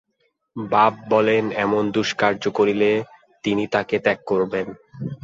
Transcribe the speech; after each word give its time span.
বাপ 0.55 0.93
বলেন, 1.09 1.43
এমন 1.65 1.83
দুষ্কার্য 1.91 2.43
করলে 2.57 2.89
তিনি 3.43 3.63
তাকে 3.67 3.95
ত্যাগ 3.99 4.19
করবেন। 4.25 4.67